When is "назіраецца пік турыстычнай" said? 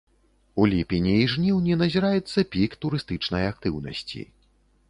1.83-3.49